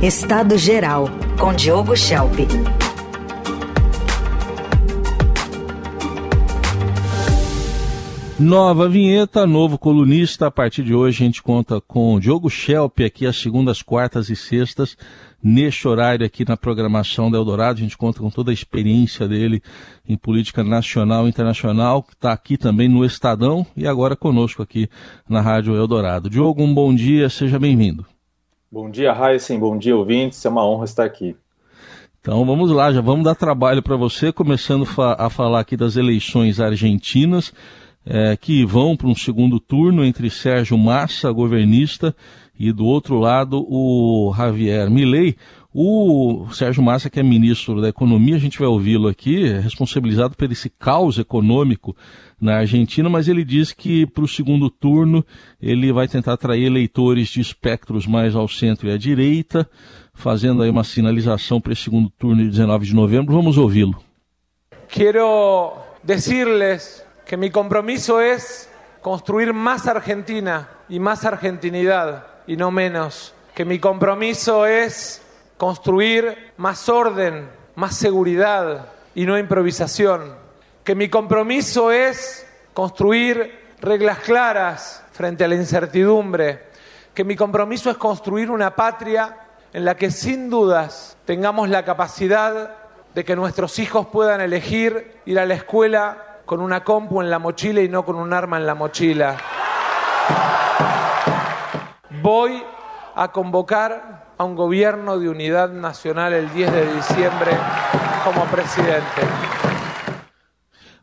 Estado 0.00 0.56
Geral, 0.56 1.10
com 1.40 1.52
Diogo 1.52 1.96
Schelp. 1.96 2.38
Nova 8.38 8.88
vinheta, 8.88 9.44
novo 9.44 9.76
colunista. 9.76 10.46
A 10.46 10.50
partir 10.52 10.84
de 10.84 10.94
hoje 10.94 11.24
a 11.24 11.26
gente 11.26 11.42
conta 11.42 11.80
com 11.80 12.20
Diogo 12.20 12.48
Schelp 12.48 13.00
aqui 13.00 13.26
às 13.26 13.36
segundas, 13.38 13.82
quartas 13.82 14.30
e 14.30 14.36
sextas, 14.36 14.96
neste 15.42 15.88
horário 15.88 16.24
aqui 16.24 16.48
na 16.48 16.56
programação 16.56 17.28
da 17.28 17.36
Eldorado. 17.36 17.80
A 17.80 17.82
gente 17.82 17.98
conta 17.98 18.20
com 18.20 18.30
toda 18.30 18.52
a 18.52 18.54
experiência 18.54 19.26
dele 19.26 19.60
em 20.08 20.16
política 20.16 20.62
nacional 20.62 21.26
e 21.26 21.30
internacional, 21.30 22.04
que 22.04 22.12
está 22.12 22.32
aqui 22.32 22.56
também 22.56 22.88
no 22.88 23.04
Estadão 23.04 23.66
e 23.76 23.84
agora 23.84 24.14
conosco 24.14 24.62
aqui 24.62 24.88
na 25.28 25.40
Rádio 25.40 25.74
Eldorado. 25.74 26.30
Diogo, 26.30 26.62
um 26.62 26.72
bom 26.72 26.94
dia, 26.94 27.28
seja 27.28 27.58
bem-vindo. 27.58 28.06
Bom 28.70 28.90
dia, 28.90 29.12
Heisen, 29.12 29.58
bom 29.58 29.78
dia, 29.78 29.96
ouvintes. 29.96 30.44
É 30.44 30.48
uma 30.48 30.66
honra 30.66 30.84
estar 30.84 31.04
aqui. 31.04 31.34
Então 32.20 32.44
vamos 32.44 32.70
lá, 32.70 32.92
já 32.92 33.00
vamos 33.00 33.24
dar 33.24 33.34
trabalho 33.34 33.82
para 33.82 33.96
você, 33.96 34.30
começando 34.30 34.86
a 35.16 35.30
falar 35.30 35.60
aqui 35.60 35.74
das 35.74 35.96
eleições 35.96 36.60
argentinas 36.60 37.54
é, 38.04 38.36
que 38.36 38.66
vão 38.66 38.94
para 38.94 39.08
um 39.08 39.14
segundo 39.14 39.58
turno 39.58 40.04
entre 40.04 40.28
Sérgio 40.28 40.76
Massa, 40.76 41.32
governista, 41.32 42.14
e 42.58 42.70
do 42.70 42.84
outro 42.84 43.18
lado 43.18 43.64
o 43.68 44.34
Javier 44.36 44.90
Milei. 44.90 45.36
O 45.80 46.48
Sérgio 46.52 46.82
Massa, 46.82 47.08
que 47.08 47.20
é 47.20 47.22
ministro 47.22 47.80
da 47.80 47.88
Economia, 47.88 48.34
a 48.34 48.38
gente 48.40 48.58
vai 48.58 48.66
ouvi-lo 48.66 49.06
aqui, 49.06 49.48
é 49.48 49.60
responsabilizado 49.60 50.34
por 50.34 50.50
esse 50.50 50.68
caos 50.68 51.20
econômico 51.20 51.96
na 52.40 52.56
Argentina, 52.56 53.08
mas 53.08 53.28
ele 53.28 53.44
diz 53.44 53.72
que 53.72 54.04
para 54.04 54.24
o 54.24 54.26
segundo 54.26 54.70
turno 54.70 55.24
ele 55.62 55.92
vai 55.92 56.08
tentar 56.08 56.32
atrair 56.32 56.64
eleitores 56.64 57.28
de 57.28 57.40
espectros 57.40 58.08
mais 58.08 58.34
ao 58.34 58.48
centro 58.48 58.88
e 58.88 58.92
à 58.92 58.98
direita, 58.98 59.70
fazendo 60.12 60.64
aí 60.64 60.68
uma 60.68 60.82
sinalização 60.82 61.60
para 61.60 61.72
esse 61.72 61.82
segundo 61.82 62.10
turno 62.10 62.42
de 62.42 62.50
19 62.50 62.84
de 62.84 62.94
novembro. 62.96 63.32
Vamos 63.32 63.56
ouvi-lo. 63.56 64.02
Quero 64.88 65.74
dizer-lhes 66.02 67.04
que 67.24 67.36
mi 67.36 67.50
compromiso 67.50 68.20
es 68.20 68.68
construir 69.00 69.52
más 69.52 69.86
Argentina 69.86 70.68
y 70.88 70.98
más 70.98 71.24
argentinidad 71.24 72.24
y 72.48 72.56
no 72.56 72.72
menos. 72.72 73.32
Que 73.54 73.64
mi 73.64 73.78
compromiso 73.78 74.66
es 74.66 75.22
construir 75.58 76.52
más 76.56 76.88
orden, 76.88 77.50
más 77.74 77.96
seguridad 77.96 78.86
y 79.14 79.26
no 79.26 79.36
improvisación. 79.36 80.34
Que 80.84 80.94
mi 80.94 81.10
compromiso 81.10 81.92
es 81.92 82.46
construir 82.72 83.74
reglas 83.80 84.20
claras 84.20 85.02
frente 85.12 85.44
a 85.44 85.48
la 85.48 85.56
incertidumbre. 85.56 86.62
Que 87.12 87.24
mi 87.24 87.36
compromiso 87.36 87.90
es 87.90 87.96
construir 87.98 88.50
una 88.50 88.74
patria 88.74 89.36
en 89.72 89.84
la 89.84 89.96
que 89.96 90.10
sin 90.10 90.48
dudas 90.48 91.16
tengamos 91.26 91.68
la 91.68 91.84
capacidad 91.84 92.70
de 93.14 93.24
que 93.24 93.36
nuestros 93.36 93.78
hijos 93.80 94.06
puedan 94.06 94.40
elegir 94.40 95.16
ir 95.26 95.38
a 95.38 95.44
la 95.44 95.54
escuela 95.54 96.24
con 96.46 96.60
una 96.60 96.84
compu 96.84 97.20
en 97.20 97.30
la 97.30 97.38
mochila 97.38 97.82
y 97.82 97.88
no 97.88 98.04
con 98.04 98.16
un 98.16 98.32
arma 98.32 98.56
en 98.56 98.66
la 98.66 98.74
mochila. 98.74 99.36
Voy 102.22 102.62
a 103.18 103.26
convocar 103.26 104.32
a 104.38 104.44
um 104.44 104.54
governo 104.54 105.18
de 105.18 105.26
unidade 105.26 105.74
nacional 105.74 106.32
el 106.32 106.46
10 106.50 106.70
de 106.70 106.94
diciembre 106.94 107.50
como 108.22 108.46
presidente. 108.46 109.20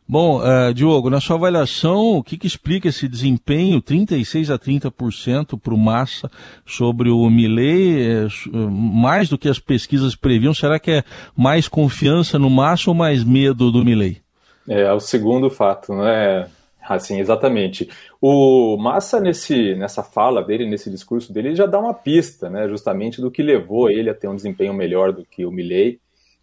Bom, 0.08 0.40
uh, 0.40 0.72
Diogo, 0.72 1.10
na 1.10 1.20
sua 1.20 1.36
avaliação, 1.36 2.16
o 2.16 2.22
que, 2.22 2.38
que 2.38 2.46
explica 2.46 2.88
esse 2.88 3.06
desempenho 3.06 3.82
36 3.82 4.50
a 4.50 4.58
30% 4.58 5.60
para 5.60 5.74
o 5.74 5.76
Massa 5.76 6.30
sobre 6.64 7.10
o 7.10 7.28
Milley, 7.28 8.24
é, 8.24 8.26
mais 8.70 9.28
do 9.28 9.36
que 9.36 9.48
as 9.48 9.58
pesquisas 9.58 10.14
previam? 10.16 10.54
Será 10.54 10.78
que 10.78 10.92
é 10.92 11.04
mais 11.36 11.68
confiança 11.68 12.38
no 12.38 12.48
Massa 12.48 12.88
ou 12.88 12.94
mais 12.94 13.22
medo 13.24 13.70
do 13.70 13.84
Milley? 13.84 14.22
É, 14.66 14.90
o 14.90 15.00
segundo 15.00 15.50
fato, 15.50 15.92
né? 15.92 16.46
Assim, 16.88 17.18
exatamente. 17.18 17.90
O 18.20 18.76
Massa, 18.76 19.20
nesse, 19.20 19.74
nessa 19.74 20.02
fala 20.02 20.42
dele, 20.42 20.68
nesse 20.68 20.88
discurso 20.88 21.32
dele, 21.32 21.56
já 21.56 21.66
dá 21.66 21.78
uma 21.78 21.92
pista, 21.92 22.48
né, 22.48 22.68
justamente 22.68 23.20
do 23.20 23.30
que 23.30 23.42
levou 23.42 23.90
ele 23.90 24.08
a 24.08 24.14
ter 24.14 24.28
um 24.28 24.36
desempenho 24.36 24.72
melhor 24.72 25.12
do 25.12 25.24
que 25.24 25.44
o 25.44 25.50
Milley 25.50 26.00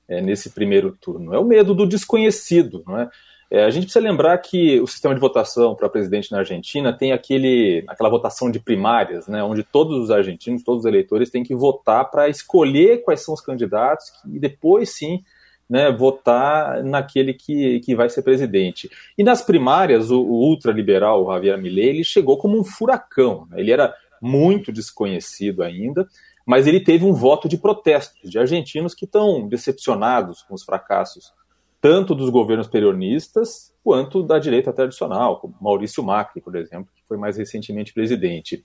é, 0.08 0.22
nesse 0.22 0.50
primeiro 0.50 0.96
turno. 1.00 1.34
É 1.34 1.40
o 1.40 1.46
medo 1.46 1.74
do 1.74 1.88
desconhecido, 1.88 2.84
não 2.86 3.00
é? 3.00 3.10
É, 3.50 3.66
a 3.66 3.70
gente 3.70 3.84
precisa 3.84 4.04
lembrar 4.04 4.36
que 4.40 4.82
o 4.82 4.88
sistema 4.88 5.14
de 5.14 5.22
votação 5.22 5.76
para 5.76 5.88
presidente 5.88 6.32
na 6.32 6.40
Argentina 6.40 6.92
tem 6.92 7.12
aquele, 7.12 7.84
aquela 7.88 8.10
votação 8.10 8.50
de 8.50 8.60
primárias, 8.60 9.28
né, 9.28 9.44
onde 9.44 9.64
todos 9.64 9.96
os 9.98 10.10
argentinos, 10.10 10.64
todos 10.64 10.82
os 10.82 10.86
eleitores 10.88 11.30
têm 11.30 11.44
que 11.44 11.54
votar 11.54 12.10
para 12.10 12.28
escolher 12.28 13.04
quais 13.04 13.24
são 13.24 13.34
os 13.34 13.42
candidatos 13.42 14.12
e 14.26 14.40
depois 14.40 14.96
sim 14.98 15.24
né, 15.74 15.92
votar 15.92 16.84
naquele 16.84 17.34
que, 17.34 17.80
que 17.80 17.96
vai 17.96 18.08
ser 18.08 18.22
presidente. 18.22 18.92
E 19.18 19.24
nas 19.24 19.42
primárias, 19.42 20.12
o, 20.12 20.22
o 20.22 20.48
ultraliberal 20.48 21.26
Javier 21.34 21.60
Milei 21.60 21.90
ele 21.90 22.04
chegou 22.04 22.38
como 22.38 22.60
um 22.60 22.64
furacão. 22.64 23.48
Né? 23.50 23.60
Ele 23.60 23.72
era 23.72 23.92
muito 24.22 24.72
desconhecido 24.72 25.64
ainda, 25.64 26.08
mas 26.46 26.68
ele 26.68 26.80
teve 26.80 27.06
um 27.06 27.14
voto 27.14 27.50
de 27.50 27.58
protesto 27.58 28.30
de 28.30 28.38
argentinos 28.38 28.94
que 28.94 29.06
estão 29.06 29.48
decepcionados 29.48 30.44
com 30.44 30.54
os 30.54 30.64
fracassos 30.64 31.34
tanto 31.82 32.14
dos 32.14 32.30
governos 32.30 32.68
peronistas 32.68 33.74
quanto 33.84 34.22
da 34.22 34.38
direita 34.38 34.72
tradicional, 34.72 35.40
como 35.40 35.56
Maurício 35.60 36.04
Macri, 36.04 36.40
por 36.40 36.56
exemplo, 36.56 36.88
que 36.96 37.02
foi 37.08 37.18
mais 37.18 37.36
recentemente 37.36 37.94
presidente. 37.94 38.64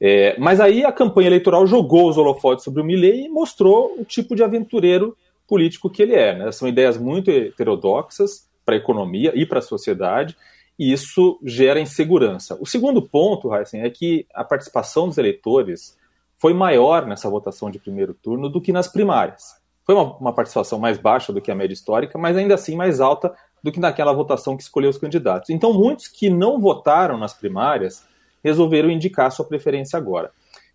É, 0.00 0.38
mas 0.38 0.60
aí 0.60 0.84
a 0.84 0.92
campanha 0.92 1.26
eleitoral 1.26 1.66
jogou 1.66 2.08
os 2.08 2.16
holofotes 2.16 2.64
sobre 2.64 2.80
o 2.80 2.84
Milley 2.84 3.26
e 3.26 3.28
mostrou 3.28 3.96
o 3.98 4.04
tipo 4.04 4.36
de 4.36 4.44
aventureiro 4.44 5.14
político 5.46 5.90
que 5.90 6.02
ele 6.02 6.14
é. 6.14 6.36
Né? 6.36 6.52
São 6.52 6.68
ideias 6.68 6.96
muito 6.96 7.30
heterodoxas 7.30 8.48
para 8.64 8.74
a 8.74 8.78
economia 8.78 9.32
e 9.34 9.44
para 9.44 9.58
a 9.58 9.62
sociedade, 9.62 10.36
e 10.78 10.92
isso 10.92 11.38
gera 11.44 11.78
insegurança. 11.78 12.56
O 12.60 12.66
segundo 12.66 13.00
ponto, 13.02 13.54
Heisen, 13.54 13.82
é 13.82 13.90
que 13.90 14.26
a 14.34 14.42
participação 14.42 15.08
dos 15.08 15.18
eleitores 15.18 15.96
foi 16.38 16.52
maior 16.52 17.06
nessa 17.06 17.30
votação 17.30 17.70
de 17.70 17.78
primeiro 17.78 18.14
turno 18.14 18.48
do 18.48 18.60
que 18.60 18.72
nas 18.72 18.88
primárias. 18.88 19.54
Foi 19.84 19.94
uma, 19.94 20.16
uma 20.16 20.32
participação 20.32 20.78
mais 20.78 20.98
baixa 20.98 21.32
do 21.32 21.40
que 21.40 21.50
a 21.50 21.54
média 21.54 21.74
histórica, 21.74 22.18
mas 22.18 22.36
ainda 22.36 22.54
assim 22.54 22.74
mais 22.74 23.00
alta 23.00 23.34
do 23.62 23.70
que 23.70 23.80
naquela 23.80 24.12
votação 24.12 24.56
que 24.56 24.62
escolheu 24.62 24.90
os 24.90 24.98
candidatos. 24.98 25.50
Então, 25.50 25.72
muitos 25.72 26.08
que 26.08 26.28
não 26.28 26.60
votaram 26.60 27.16
nas 27.16 27.32
primárias 27.32 28.04
resolveram 28.42 28.90
indicar 28.90 29.30
sua 29.30 29.44
preferência 29.44 29.96
agora. 29.96 30.30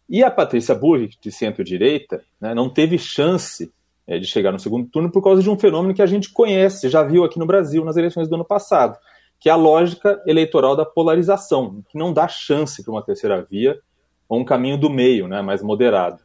E 0.10 0.24
a 0.24 0.32
Patrícia 0.32 0.74
Burri, 0.74 1.12
de 1.22 1.32
centro-direita, 1.32 2.24
né, 2.42 2.56
não 2.56 2.68
teve 2.68 2.98
chance 2.98 3.72
de 4.18 4.26
chegar 4.26 4.52
no 4.52 4.60
segundo 4.60 4.90
turno 4.90 5.12
por 5.12 5.22
causa 5.22 5.44
de 5.44 5.50
um 5.50 5.60
fenômeno 5.60 5.94
que 5.94 6.02
a 6.02 6.08
gente 6.08 6.32
conhece, 6.32 6.90
já 6.90 7.04
viu 7.04 7.24
aqui 7.24 7.38
no 7.38 7.46
Brasil 7.46 7.86
nas 7.86 7.98
eleições 7.98 8.28
do 8.28 8.36
ano 8.36 8.46
passado, 8.46 8.98
que 9.40 9.50
é 9.50 9.52
a 9.52 9.56
lógica 9.56 10.22
eleitoral 10.26 10.76
da 10.76 10.86
polarização, 10.86 11.84
que 11.90 11.98
não 11.98 12.12
dá 12.12 12.28
chance 12.28 12.84
para 12.84 12.92
uma 12.92 13.04
terceira 13.04 13.46
via 13.48 13.80
ou 14.28 14.40
um 14.40 14.46
caminho 14.46 14.78
do 14.78 14.90
meio, 14.90 15.28
né, 15.28 15.42
mais 15.42 15.62
moderado. 15.62 16.24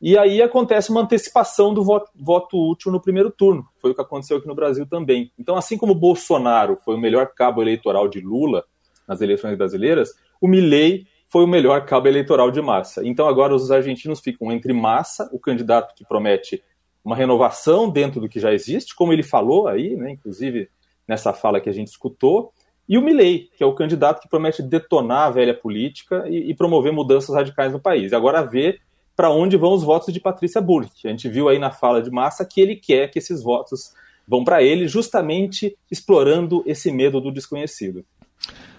E 0.00 0.18
aí 0.18 0.42
acontece 0.42 0.90
uma 0.90 1.00
antecipação 1.00 1.72
do 1.72 1.82
voto, 1.82 2.10
voto, 2.14 2.58
útil 2.70 2.92
no 2.92 3.00
primeiro 3.00 3.30
turno. 3.30 3.66
Foi 3.80 3.92
o 3.92 3.94
que 3.94 4.00
aconteceu 4.00 4.36
aqui 4.36 4.46
no 4.46 4.54
Brasil 4.54 4.86
também. 4.86 5.32
Então, 5.38 5.56
assim 5.56 5.78
como 5.78 5.94
Bolsonaro 5.94 6.76
foi 6.84 6.94
o 6.94 7.00
melhor 7.00 7.28
cabo 7.34 7.62
eleitoral 7.62 8.06
de 8.06 8.20
Lula 8.20 8.64
nas 9.08 9.20
eleições 9.20 9.56
brasileiras, 9.56 10.10
o 10.40 10.48
Milley 10.48 11.06
foi 11.28 11.44
o 11.44 11.46
melhor 11.46 11.86
cabo 11.86 12.06
eleitoral 12.06 12.50
de 12.50 12.60
Massa. 12.60 13.06
Então, 13.06 13.26
agora 13.26 13.54
os 13.54 13.70
argentinos 13.70 14.20
ficam 14.20 14.52
entre 14.52 14.72
Massa, 14.72 15.28
o 15.32 15.38
candidato 15.38 15.94
que 15.94 16.04
promete 16.04 16.62
uma 17.04 17.14
renovação 17.14 17.90
dentro 17.90 18.20
do 18.20 18.28
que 18.28 18.40
já 18.40 18.52
existe, 18.52 18.94
como 18.94 19.12
ele 19.12 19.22
falou 19.22 19.68
aí, 19.68 19.94
né, 19.94 20.12
inclusive 20.12 20.68
nessa 21.06 21.32
fala 21.32 21.60
que 21.60 21.68
a 21.68 21.72
gente 21.72 21.88
escutou, 21.88 22.52
e 22.88 22.98
o 22.98 23.02
Milley, 23.02 23.50
que 23.56 23.62
é 23.62 23.66
o 23.66 23.74
candidato 23.74 24.20
que 24.20 24.28
promete 24.28 24.62
detonar 24.62 25.26
a 25.26 25.30
velha 25.30 25.54
política 25.54 26.24
e, 26.28 26.50
e 26.50 26.54
promover 26.54 26.92
mudanças 26.92 27.34
radicais 27.34 27.72
no 27.72 27.80
país. 27.80 28.12
Agora 28.12 28.42
ver 28.42 28.80
para 29.16 29.30
onde 29.30 29.56
vão 29.56 29.72
os 29.72 29.82
votos 29.82 30.12
de 30.12 30.20
Patrícia 30.20 30.60
Bullrich. 30.60 31.06
A 31.06 31.10
gente 31.10 31.28
viu 31.28 31.48
aí 31.48 31.58
na 31.58 31.70
fala 31.70 32.02
de 32.02 32.10
Massa 32.10 32.44
que 32.44 32.60
ele 32.60 32.76
quer 32.76 33.10
que 33.10 33.18
esses 33.18 33.42
votos 33.42 33.94
vão 34.26 34.44
para 34.44 34.62
ele, 34.62 34.88
justamente 34.88 35.76
explorando 35.90 36.62
esse 36.66 36.90
medo 36.90 37.20
do 37.20 37.32
desconhecido. 37.32 38.04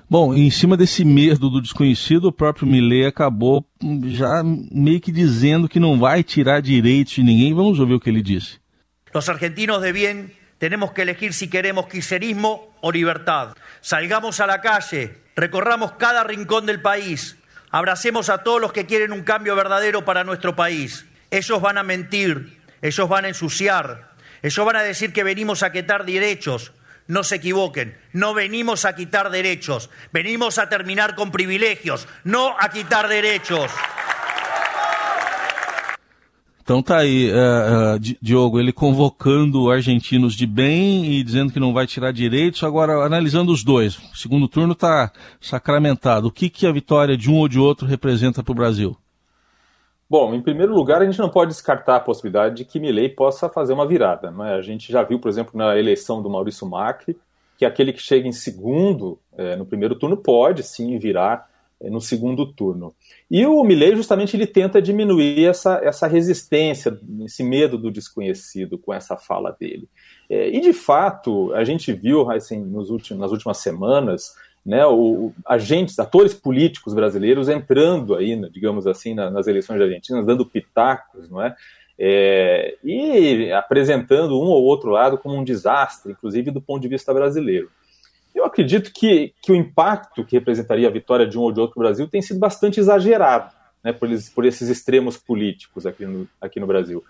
Bom, 0.07 0.35
em 0.35 0.51
cima 0.51 0.77
desse 0.77 1.03
medo 1.03 1.49
do 1.49 1.59
desconhecido, 1.59 2.25
o 2.25 2.31
próprio 2.31 2.67
Millet 2.67 3.07
acabou 3.07 3.65
já 4.05 4.43
meio 4.43 5.01
que 5.01 5.11
dizendo 5.11 5.67
que 5.67 5.79
não 5.79 5.97
vai 5.97 6.21
tirar 6.23 6.61
direitos 6.61 7.15
de 7.15 7.23
ninguém. 7.23 7.55
Vamos 7.55 7.79
ouvir 7.79 7.95
o 7.95 7.99
que 7.99 8.09
ele 8.09 8.21
disse. 8.21 8.59
Os 9.11 9.27
argentinos 9.29 9.81
de 9.81 9.91
bem 9.91 10.29
temos 10.59 10.91
que 10.91 11.01
elegir 11.01 11.33
se 11.33 11.47
queremos 11.47 11.87
kirchnerismo 11.87 12.69
ou 12.81 12.91
liberdade. 12.91 13.55
Salgamos 13.81 14.39
a 14.39 14.45
la 14.45 14.61
calle, 14.61 15.17
recorramos 15.35 15.93
cada 15.93 16.23
rincón 16.23 16.67
del 16.67 16.81
país, 16.81 17.35
abracemos 17.71 18.29
a 18.29 18.43
todos 18.43 18.61
los 18.61 18.71
que 18.71 18.85
quieren 18.85 19.11
un 19.11 19.23
cambio 19.23 19.55
verdadero 19.55 20.05
para 20.05 20.23
nuestro 20.23 20.55
país. 20.55 21.07
Ellos 21.31 21.59
van 21.59 21.79
a 21.79 21.83
mentir, 21.83 22.59
ellos 22.83 23.09
van 23.09 23.25
a 23.25 23.29
ensuciar, 23.29 24.11
ellos 24.43 24.65
van 24.65 24.75
a 24.75 24.83
decir 24.83 25.13
que 25.13 25.23
venimos 25.23 25.63
a 25.63 25.71
quitar 25.71 26.05
derechos, 26.05 26.73
no 27.07 27.23
se 27.23 27.35
equivoquen, 27.35 27.95
no 28.13 28.33
venimos 28.33 28.85
a 28.85 28.93
quitar 28.93 29.29
derechos, 29.29 29.89
venimos 30.11 30.57
a 30.57 30.69
terminar 30.69 31.15
con 31.15 31.31
privilegios, 31.31 32.07
no 32.23 32.55
a 32.57 32.69
quitar 32.69 33.07
derechos. 33.07 33.71
Então 36.65 36.81
tá 36.81 36.97
aí, 36.97 37.29
uh, 37.29 37.95
uh, 37.95 38.17
Diogo, 38.19 38.59
ele 38.59 38.73
convocando 38.73 39.69
argentinos 39.69 40.33
de 40.33 40.47
bem 40.47 41.13
e 41.13 41.23
dizendo 41.23 41.53
que 41.53 41.59
não 41.59 41.71
vai 41.71 41.85
tirar 41.85 42.11
direitos. 42.11 42.63
Agora, 42.63 43.05
analisando 43.05 43.51
os 43.51 43.63
dois, 43.63 43.97
o 43.97 44.17
segundo 44.17 44.47
turno 44.47 44.73
está 44.73 45.11
sacramentado. 45.39 46.27
O 46.27 46.31
que, 46.31 46.49
que 46.49 46.65
a 46.65 46.71
vitória 46.71 47.15
de 47.15 47.29
um 47.29 47.35
ou 47.35 47.47
de 47.47 47.59
outro 47.59 47.85
representa 47.85 48.41
para 48.41 48.51
o 48.51 48.55
Brasil? 48.55 48.97
Bom, 50.07 50.35
em 50.35 50.41
primeiro 50.41 50.73
lugar, 50.73 51.01
a 51.01 51.05
gente 51.05 51.19
não 51.19 51.29
pode 51.29 51.51
descartar 51.51 51.95
a 51.95 51.99
possibilidade 51.99 52.55
de 52.55 52.65
que 52.65 52.79
Milley 52.79 53.09
possa 53.09 53.49
fazer 53.49 53.73
uma 53.73 53.87
virada. 53.87 54.29
Né? 54.29 54.53
A 54.53 54.61
gente 54.61 54.91
já 54.91 55.01
viu, 55.01 55.19
por 55.19 55.29
exemplo, 55.29 55.57
na 55.57 55.77
eleição 55.77 56.21
do 56.21 56.29
Maurício 56.29 56.67
Macri, 56.67 57.17
que 57.57 57.65
aquele 57.65 57.91
que 57.91 58.01
chega 58.01 58.27
em 58.27 58.31
segundo 58.31 59.17
é, 59.35 59.55
no 59.55 59.65
primeiro 59.65 59.95
turno 59.95 60.17
pode 60.17 60.61
sim 60.61 60.97
virar 60.99 61.49
é, 61.81 61.89
no 61.89 61.99
segundo 61.99 62.45
turno. 62.45 62.93
E 63.31 63.45
o 63.47 63.63
Milley 63.63 63.95
justamente 63.95 64.35
ele 64.35 64.45
tenta 64.45 64.81
diminuir 64.81 65.45
essa, 65.45 65.79
essa 65.83 66.05
resistência, 66.05 66.97
esse 67.23 67.43
medo 67.43 67.77
do 67.77 67.89
desconhecido 67.89 68.77
com 68.77 68.93
essa 68.93 69.17
fala 69.17 69.55
dele. 69.59 69.89
É, 70.29 70.49
e 70.49 70.59
de 70.59 70.73
fato, 70.73 71.51
a 71.53 71.63
gente 71.63 71.91
viu 71.91 72.29
assim, 72.29 72.59
nos 72.59 72.91
últimos, 72.91 73.21
nas 73.21 73.31
últimas 73.31 73.57
semanas 73.57 74.35
né, 74.65 74.85
o, 74.85 75.31
agentes, 75.45 75.99
atores 75.99 76.33
políticos 76.33 76.93
brasileiros 76.93 77.47
entrando 77.47 78.15
aí, 78.15 78.35
digamos 78.49 78.87
assim, 78.87 79.13
na, 79.13 79.29
nas 79.29 79.45
eleições 79.45 79.79
argentinas, 79.79 80.25
dando 80.25 80.45
pitacos, 80.45 81.29
não 81.29 81.41
é? 81.41 81.55
é? 81.99 82.75
e 82.83 83.51
apresentando 83.51 84.39
um 84.39 84.45
ou 84.45 84.63
outro 84.63 84.89
lado 84.89 85.17
como 85.17 85.35
um 85.35 85.43
desastre, 85.43 86.13
inclusive 86.13 86.49
do 86.49 86.61
ponto 86.61 86.81
de 86.81 86.87
vista 86.87 87.13
brasileiro. 87.13 87.69
Eu 88.33 88.43
acredito 88.43 88.91
que, 88.91 89.33
que 89.41 89.51
o 89.51 89.55
impacto 89.55 90.25
que 90.25 90.35
representaria 90.35 90.87
a 90.87 90.91
vitória 90.91 91.27
de 91.27 91.37
um 91.37 91.41
ou 91.41 91.51
de 91.51 91.59
outro 91.59 91.79
Brasil 91.79 92.07
tem 92.07 92.21
sido 92.21 92.39
bastante 92.39 92.79
exagerado 92.79 93.53
né, 93.83 93.93
por, 93.93 94.09
eles, 94.09 94.29
por 94.29 94.43
esses 94.45 94.67
extremos 94.67 95.15
políticos 95.15 95.85
aqui 95.85 96.05
no, 96.05 96.27
aqui 96.41 96.59
no 96.59 96.65
Brasil. 96.65 97.03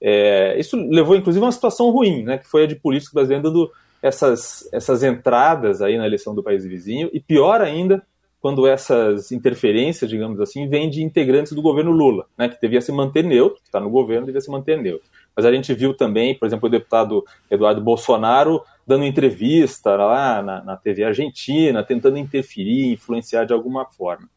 É, 0.00 0.58
isso 0.58 0.76
levou, 0.76 1.16
inclusive, 1.16 1.42
a 1.42 1.46
uma 1.46 1.52
situação 1.52 1.90
ruim, 1.90 2.22
né, 2.22 2.38
que 2.38 2.46
foi 2.46 2.64
a 2.64 2.66
de 2.66 2.76
políticos 2.76 3.12
brasileiros 3.12 3.42
dando 3.42 3.70
essas, 4.02 4.68
essas 4.72 5.02
entradas 5.02 5.82
aí 5.82 5.98
na 5.98 6.06
eleição 6.06 6.34
do 6.34 6.42
país 6.42 6.64
vizinho, 6.64 7.10
e 7.12 7.20
pior 7.20 7.60
ainda, 7.60 8.02
quando 8.40 8.66
essas 8.66 9.30
interferências, 9.30 10.08
digamos 10.08 10.40
assim, 10.40 10.66
vêm 10.66 10.88
de 10.88 11.02
integrantes 11.02 11.52
do 11.52 11.60
governo 11.60 11.90
Lula, 11.90 12.24
né, 12.36 12.48
que 12.48 12.60
devia 12.60 12.80
se 12.80 12.90
manter 12.90 13.22
neutro, 13.22 13.60
que 13.60 13.68
está 13.68 13.78
no 13.78 13.90
governo, 13.90 14.26
devia 14.26 14.40
se 14.40 14.50
manter 14.50 14.80
neutro. 14.80 15.06
Mas 15.36 15.44
a 15.44 15.52
gente 15.52 15.72
viu 15.74 15.94
também, 15.94 16.34
por 16.34 16.46
exemplo, 16.46 16.66
o 16.66 16.70
deputado 16.70 17.24
Eduardo 17.50 17.80
Bolsonaro 17.80 18.62
dando 18.86 19.04
entrevista 19.04 19.94
lá 19.94 20.42
na, 20.42 20.64
na 20.64 20.76
TV 20.76 21.04
argentina, 21.04 21.84
tentando 21.84 22.16
interferir, 22.16 22.92
influenciar 22.92 23.44
de 23.44 23.52
alguma 23.52 23.84
forma. 23.84 24.28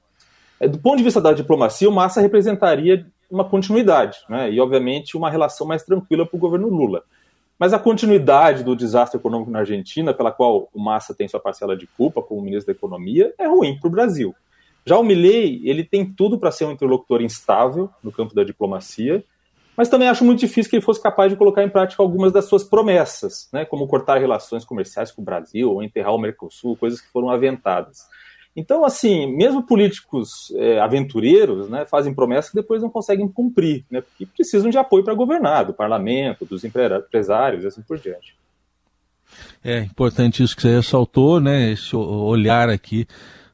É, 0.60 0.68
do 0.68 0.77
ponto 0.77 0.98
de 0.98 1.04
vista 1.04 1.21
da 1.21 1.31
diplomacia, 1.31 1.89
o 1.89 1.92
Massa 1.92 2.21
representaria 2.21 3.06
uma 3.31 3.45
continuidade, 3.45 4.19
né, 4.30 4.51
e 4.51 4.60
obviamente 4.60 5.18
uma 5.18 5.30
relação 5.30 5.65
mais 5.65 5.83
tranquila 5.83 6.25
para 6.25 6.38
o 6.38 6.39
governo 6.39 6.68
Lula. 6.68 7.04
Mas 7.57 7.73
a 7.73 7.79
continuidade 7.79 8.63
do 8.63 8.75
desastre 8.75 9.19
econômico 9.19 9.51
na 9.51 9.59
Argentina, 9.59 10.13
pela 10.13 10.31
qual 10.31 10.69
o 10.73 10.79
Massa 10.79 11.13
tem 11.13 11.27
sua 11.27 11.39
parcela 11.39 11.77
de 11.77 11.88
culpa 11.88 12.21
como 12.21 12.41
ministro 12.41 12.73
da 12.73 12.77
Economia, 12.77 13.33
é 13.38 13.47
ruim 13.47 13.77
para 13.79 13.88
o 13.88 13.91
Brasil. 13.91 14.35
Já 14.85 14.97
o 14.97 15.03
Milley, 15.03 15.61
ele 15.63 15.83
tem 15.83 16.05
tudo 16.05 16.38
para 16.38 16.51
ser 16.51 16.65
um 16.65 16.71
interlocutor 16.71 17.21
instável 17.21 17.89
no 18.03 18.11
campo 18.11 18.35
da 18.35 18.44
diplomacia, 18.44 19.23
mas 19.77 19.89
também 19.89 20.09
acho 20.09 20.25
muito 20.25 20.39
difícil 20.39 20.69
que 20.69 20.75
ele 20.75 20.83
fosse 20.83 21.01
capaz 21.01 21.31
de 21.31 21.38
colocar 21.38 21.63
em 21.63 21.69
prática 21.69 22.03
algumas 22.03 22.31
das 22.31 22.45
suas 22.45 22.63
promessas, 22.63 23.50
né, 23.51 23.65
como 23.65 23.88
cortar 23.88 24.19
relações 24.19 24.65
comerciais 24.65 25.11
com 25.11 25.21
o 25.21 25.25
Brasil 25.25 25.71
ou 25.71 25.81
enterrar 25.81 26.13
o 26.13 26.19
Mercosul, 26.19 26.77
coisas 26.77 27.01
que 27.01 27.07
foram 27.07 27.29
aventadas. 27.29 28.07
Então, 28.55 28.85
assim, 28.85 29.35
mesmo 29.35 29.63
políticos 29.63 30.53
é, 30.55 30.79
aventureiros 30.79 31.69
né, 31.69 31.85
fazem 31.85 32.13
promessas 32.13 32.51
que 32.51 32.55
depois 32.55 32.81
não 32.81 32.89
conseguem 32.89 33.27
cumprir, 33.27 33.83
né, 33.89 34.01
porque 34.01 34.27
precisam 34.27 34.69
de 34.69 34.77
apoio 34.77 35.03
para 35.03 35.15
governar, 35.15 35.65
do 35.65 35.73
parlamento, 35.73 36.45
dos 36.45 36.63
empresários 36.63 37.63
e 37.63 37.67
assim 37.67 37.81
por 37.81 37.97
diante. 37.97 38.35
É 39.63 39.79
importante 39.79 40.44
isso 40.44 40.55
que 40.55 40.61
você 40.61 40.75
ressaltou, 40.75 41.39
né, 41.39 41.71
esse 41.71 41.95
olhar 41.95 42.69
aqui 42.69 43.07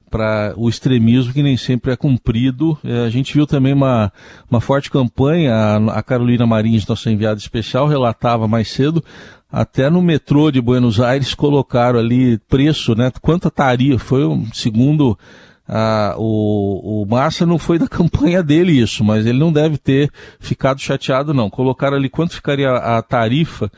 para 0.09 0.53
o 0.57 0.67
extremismo 0.67 1.31
que 1.31 1.43
nem 1.43 1.55
sempre 1.55 1.91
é 1.91 1.95
cumprido. 1.95 2.77
É, 2.83 3.05
a 3.05 3.09
gente 3.09 3.33
viu 3.33 3.47
também 3.47 3.73
uma, 3.73 4.11
uma 4.49 4.59
forte 4.59 4.89
campanha, 4.89 5.53
a, 5.53 5.99
a 5.99 6.03
Carolina 6.03 6.45
Marins, 6.45 6.85
nossa 6.85 7.11
enviada 7.11 7.39
especial, 7.39 7.87
relatava 7.87 8.47
mais 8.47 8.69
cedo, 8.69 9.03
até 9.51 9.89
no 9.89 10.01
metrô 10.01 10.51
de 10.51 10.59
Buenos 10.59 10.99
Aires 10.99 11.33
colocaram 11.33 11.99
ali 11.99 12.37
preço, 12.49 12.95
né? 12.95 13.11
Quanta 13.21 13.49
tarifa, 13.49 14.03
foi 14.03 14.25
um, 14.25 14.51
segundo 14.53 15.17
ah, 15.71 16.15
o, 16.17 17.03
o 17.03 17.05
Massa 17.05 17.45
não 17.45 17.59
foi 17.59 17.77
da 17.77 17.85
campanha 17.89 18.41
dele 18.41 18.71
isso, 18.71 19.03
mas 19.03 19.27
ele 19.27 19.37
não 19.37 19.53
deve 19.53 19.77
ter 19.77 20.09
ficado 20.39 20.81
chateado 20.81 21.31
não. 21.31 21.47
Colocaram 21.47 21.95
ali 21.95 22.09
quanto 22.09 22.33
ficaria 22.33 22.71
a 22.71 22.99
tarifa 23.03 23.71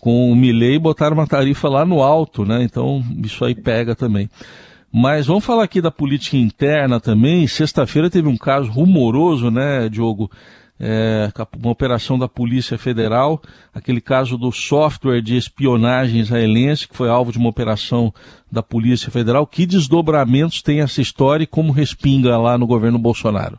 com 0.00 0.30
o 0.30 0.36
Milley 0.36 0.74
e 0.74 0.78
botaram 0.78 1.16
uma 1.16 1.26
tarifa 1.26 1.68
lá 1.68 1.86
no 1.86 2.02
alto, 2.02 2.44
né? 2.44 2.62
Então 2.62 3.02
isso 3.24 3.44
aí 3.44 3.54
pega 3.54 3.94
também. 3.94 4.28
Mas 4.92 5.26
vamos 5.26 5.44
falar 5.44 5.64
aqui 5.64 5.80
da 5.80 5.90
política 5.90 6.36
interna 6.36 6.98
também. 6.98 7.46
Sexta-feira 7.46 8.08
teve 8.08 8.26
um 8.26 8.36
caso 8.36 8.70
rumoroso, 8.70 9.50
né, 9.50 9.88
Diogo? 9.88 10.30
É, 10.80 11.28
uma 11.60 11.72
operação 11.72 12.16
da 12.16 12.28
Polícia 12.28 12.78
Federal, 12.78 13.42
aquele 13.74 14.00
caso 14.00 14.38
do 14.38 14.52
software 14.52 15.20
de 15.20 15.36
espionagem 15.36 16.20
israelense, 16.20 16.86
que 16.86 16.96
foi 16.96 17.08
alvo 17.08 17.32
de 17.32 17.38
uma 17.38 17.48
operação 17.48 18.14
da 18.50 18.62
Polícia 18.62 19.10
Federal. 19.10 19.44
Que 19.44 19.66
desdobramentos 19.66 20.62
tem 20.62 20.80
essa 20.80 21.00
história 21.00 21.42
e 21.42 21.48
como 21.48 21.72
respinga 21.72 22.38
lá 22.38 22.56
no 22.56 22.66
governo 22.66 22.98
Bolsonaro? 22.98 23.58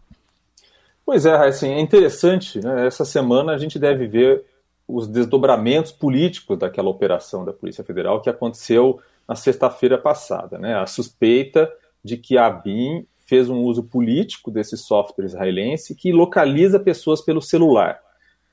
Pois 1.05 1.25
é, 1.25 1.35
assim, 1.35 1.71
é 1.71 1.79
interessante. 1.79 2.59
Né? 2.59 2.87
Essa 2.87 3.03
semana 3.03 3.51
a 3.51 3.57
gente 3.57 3.77
deve 3.77 4.07
ver 4.07 4.43
os 4.87 5.07
desdobramentos 5.07 5.91
políticos 5.91 6.57
daquela 6.57 6.89
operação 6.89 7.43
da 7.43 7.51
Polícia 7.51 7.83
Federal 7.83 8.21
que 8.21 8.29
aconteceu 8.29 8.99
na 9.29 9.35
sexta-feira 9.35 9.95
passada. 9.95 10.57
Né? 10.57 10.73
A 10.73 10.87
suspeita 10.87 11.71
de 12.03 12.17
que 12.17 12.35
a 12.35 12.49
BIM 12.49 13.05
fez 13.27 13.47
um 13.47 13.61
uso 13.61 13.83
político 13.83 14.49
desse 14.49 14.75
software 14.75 15.25
israelense 15.25 15.93
que 15.93 16.11
localiza 16.11 16.79
pessoas 16.79 17.21
pelo 17.21 17.39
celular. 17.39 17.99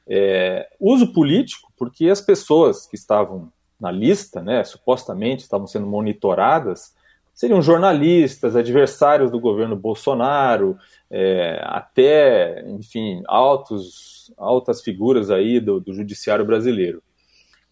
É, 0.07 0.69
uso 0.79 1.15
político 1.15 1.73
porque 1.79 2.11
as 2.11 2.21
pessoas 2.21 2.87
que 2.87 2.95
estavam 2.95 3.51
na 3.81 3.91
lista, 3.91 4.43
né, 4.43 4.63
supostamente 4.65 5.43
estavam 5.43 5.67
sendo 5.67 5.87
monitoradas, 5.87 6.95
seriam 7.33 7.63
jornalistas, 7.63 8.55
adversários 8.55 9.31
do 9.31 9.41
governo 9.41 9.77
Bolsonaro, 9.77 10.77
é, 11.11 11.59
até, 11.65 12.63
enfim, 12.69 13.23
altos, 13.27 14.33
altas 14.37 14.83
figuras 14.83 15.31
aí 15.31 15.59
do, 15.59 15.81
do 15.81 15.95
judiciário 15.95 16.45
brasileiro. 16.45 17.03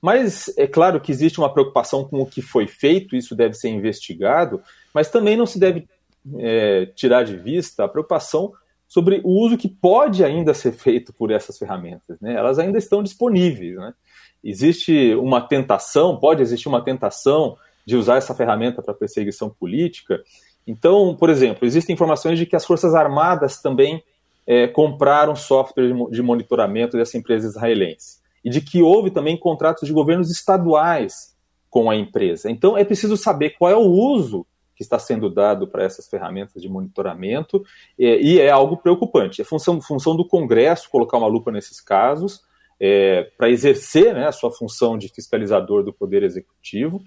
Mas 0.04 0.52
é 0.58 0.66
claro 0.66 1.00
que 1.00 1.10
existe 1.10 1.38
uma 1.38 1.50
preocupação 1.50 2.04
com 2.04 2.20
o 2.20 2.26
que 2.26 2.42
foi 2.42 2.66
feito, 2.66 3.16
isso 3.16 3.34
deve 3.34 3.54
ser 3.54 3.70
investigado, 3.70 4.60
mas 4.92 5.08
também 5.08 5.34
não 5.34 5.46
se 5.46 5.58
deve 5.58 5.88
é, 6.36 6.84
tirar 6.94 7.24
de 7.24 7.38
vista 7.38 7.84
a 7.84 7.88
preocupação 7.88 8.52
sobre 8.86 9.22
o 9.24 9.30
uso 9.30 9.56
que 9.56 9.66
pode 9.66 10.22
ainda 10.22 10.52
ser 10.52 10.72
feito 10.72 11.10
por 11.10 11.30
essas 11.30 11.56
ferramentas. 11.56 12.20
Né? 12.20 12.34
Elas 12.34 12.58
ainda 12.58 12.76
estão 12.76 13.02
disponíveis. 13.02 13.76
Né? 13.76 13.94
Existe 14.44 15.14
uma 15.14 15.40
tentação, 15.40 16.18
pode 16.18 16.42
existir 16.42 16.68
uma 16.68 16.84
tentação 16.84 17.56
de 17.86 17.96
usar 17.96 18.18
essa 18.18 18.34
ferramenta 18.34 18.82
para 18.82 18.92
perseguição 18.92 19.48
política. 19.48 20.22
Então, 20.66 21.16
por 21.18 21.30
exemplo, 21.30 21.66
existem 21.66 21.94
informações 21.94 22.38
de 22.38 22.44
que 22.44 22.54
as 22.54 22.66
Forças 22.66 22.94
Armadas 22.94 23.62
também 23.62 24.04
é, 24.46 24.66
compraram 24.66 25.34
software 25.34 25.94
de 26.10 26.20
monitoramento 26.20 26.94
dessa 26.94 27.16
empresa 27.16 27.48
israelense 27.48 28.22
e 28.44 28.50
de 28.50 28.60
que 28.60 28.82
houve 28.82 29.10
também 29.10 29.36
contratos 29.36 29.86
de 29.86 29.92
governos 29.92 30.30
estaduais 30.30 31.34
com 31.70 31.90
a 31.90 31.96
empresa. 31.96 32.50
Então 32.50 32.76
é 32.76 32.84
preciso 32.84 33.16
saber 33.16 33.50
qual 33.58 33.70
é 33.70 33.76
o 33.76 33.88
uso 33.88 34.46
que 34.76 34.82
está 34.82 34.98
sendo 34.98 35.30
dado 35.30 35.68
para 35.68 35.84
essas 35.84 36.08
ferramentas 36.08 36.60
de 36.60 36.68
monitoramento 36.68 37.64
é, 37.98 38.20
e 38.20 38.40
é 38.40 38.50
algo 38.50 38.76
preocupante. 38.76 39.40
É 39.40 39.44
função, 39.44 39.80
função 39.80 40.16
do 40.16 40.26
Congresso 40.26 40.90
colocar 40.90 41.16
uma 41.16 41.26
lupa 41.26 41.50
nesses 41.50 41.80
casos 41.80 42.42
é, 42.78 43.30
para 43.38 43.48
exercer 43.48 44.14
né, 44.14 44.26
a 44.26 44.32
sua 44.32 44.50
função 44.50 44.98
de 44.98 45.08
fiscalizador 45.08 45.82
do 45.84 45.92
Poder 45.92 46.22
Executivo. 46.22 47.02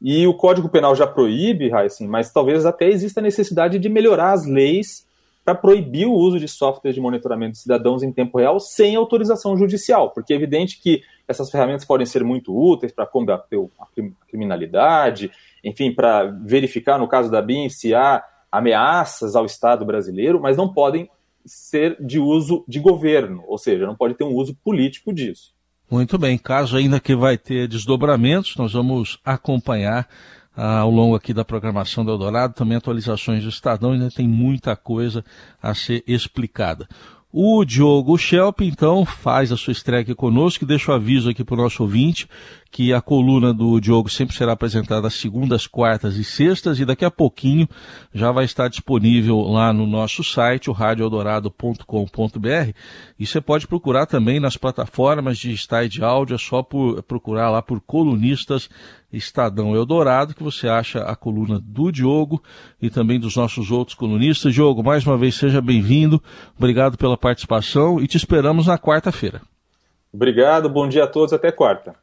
E 0.00 0.26
o 0.26 0.34
Código 0.34 0.68
Penal 0.68 0.96
já 0.96 1.06
proíbe, 1.06 1.70
Heisen, 1.72 2.08
mas 2.08 2.32
talvez 2.32 2.66
até 2.66 2.88
exista 2.88 3.20
a 3.20 3.22
necessidade 3.22 3.78
de 3.78 3.88
melhorar 3.88 4.32
as 4.32 4.44
leis 4.44 5.06
para 5.44 5.54
proibir 5.54 6.06
o 6.06 6.12
uso 6.12 6.38
de 6.38 6.46
softwares 6.46 6.94
de 6.94 7.00
monitoramento 7.00 7.52
de 7.52 7.58
cidadãos 7.58 8.02
em 8.02 8.12
tempo 8.12 8.38
real 8.38 8.60
sem 8.60 8.94
autorização 8.94 9.56
judicial, 9.56 10.10
porque 10.10 10.32
é 10.32 10.36
evidente 10.36 10.80
que 10.80 11.02
essas 11.26 11.50
ferramentas 11.50 11.84
podem 11.84 12.06
ser 12.06 12.22
muito 12.22 12.56
úteis 12.56 12.92
para 12.92 13.06
combater 13.06 13.58
a 13.80 13.86
criminalidade, 14.28 15.30
enfim, 15.64 15.92
para 15.92 16.24
verificar, 16.24 16.98
no 16.98 17.08
caso 17.08 17.30
da 17.30 17.42
BIM, 17.42 17.68
se 17.68 17.94
há 17.94 18.24
ameaças 18.50 19.34
ao 19.34 19.46
Estado 19.46 19.84
brasileiro, 19.84 20.40
mas 20.40 20.56
não 20.56 20.72
podem 20.72 21.08
ser 21.44 21.96
de 22.04 22.18
uso 22.18 22.64
de 22.68 22.78
governo, 22.78 23.42
ou 23.48 23.58
seja, 23.58 23.86
não 23.86 23.96
pode 23.96 24.14
ter 24.14 24.24
um 24.24 24.34
uso 24.34 24.54
político 24.62 25.12
disso. 25.12 25.54
Muito 25.90 26.16
bem, 26.16 26.38
caso 26.38 26.76
ainda 26.76 27.00
que 27.00 27.14
vai 27.14 27.36
ter 27.36 27.68
desdobramentos, 27.68 28.56
nós 28.56 28.72
vamos 28.72 29.18
acompanhar 29.24 30.08
ao 30.56 30.90
longo 30.90 31.14
aqui 31.14 31.32
da 31.32 31.44
programação 31.44 32.04
do 32.04 32.10
Eldorado, 32.10 32.54
também 32.54 32.76
atualizações 32.76 33.42
do 33.42 33.48
Estadão, 33.48 33.92
ainda 33.92 34.10
tem 34.10 34.28
muita 34.28 34.76
coisa 34.76 35.24
a 35.62 35.74
ser 35.74 36.02
explicada. 36.06 36.86
O 37.34 37.64
Diogo 37.64 38.18
Schelp, 38.18 38.60
então, 38.60 39.06
faz 39.06 39.50
a 39.50 39.56
sua 39.56 39.72
estreia 39.72 40.02
aqui 40.02 40.14
conosco 40.14 40.64
e 40.64 40.66
deixa 40.66 40.92
o 40.92 40.94
aviso 40.94 41.30
aqui 41.30 41.42
para 41.42 41.54
o 41.54 41.62
nosso 41.62 41.82
ouvinte 41.82 42.28
que 42.70 42.92
a 42.92 43.00
coluna 43.00 43.54
do 43.54 43.80
Diogo 43.80 44.10
sempre 44.10 44.36
será 44.36 44.52
apresentada 44.52 45.06
às 45.06 45.14
segundas, 45.14 45.66
quartas 45.66 46.16
e 46.16 46.24
sextas 46.24 46.78
e 46.78 46.84
daqui 46.84 47.06
a 47.06 47.10
pouquinho 47.10 47.66
já 48.12 48.30
vai 48.32 48.44
estar 48.44 48.68
disponível 48.68 49.40
lá 49.40 49.72
no 49.72 49.86
nosso 49.86 50.22
site, 50.22 50.68
o 50.68 50.74
radioeldorado.com.br 50.74 52.72
e 53.18 53.26
você 53.26 53.40
pode 53.40 53.66
procurar 53.66 54.04
também 54.04 54.38
nas 54.38 54.58
plataformas 54.58 55.38
digitais 55.38 55.90
de 55.90 56.04
áudio, 56.04 56.34
é 56.34 56.38
só 56.38 56.62
por, 56.62 57.02
procurar 57.02 57.48
lá 57.48 57.62
por 57.62 57.80
colunistas 57.80 58.68
Estadão 59.12 59.74
Eldorado, 59.74 60.34
que 60.34 60.42
você 60.42 60.68
acha 60.68 61.00
a 61.00 61.14
coluna 61.14 61.60
do 61.62 61.92
Diogo 61.92 62.42
e 62.80 62.88
também 62.88 63.20
dos 63.20 63.36
nossos 63.36 63.70
outros 63.70 63.94
colunistas. 63.94 64.54
Diogo, 64.54 64.82
mais 64.82 65.06
uma 65.06 65.18
vez, 65.18 65.34
seja 65.34 65.60
bem-vindo. 65.60 66.22
Obrigado 66.56 66.96
pela 66.96 67.16
participação 67.16 68.00
e 68.00 68.06
te 68.06 68.16
esperamos 68.16 68.66
na 68.66 68.78
quarta-feira. 68.78 69.42
Obrigado, 70.12 70.68
bom 70.68 70.88
dia 70.88 71.04
a 71.04 71.06
todos, 71.06 71.32
até 71.32 71.50
quarta. 71.50 71.94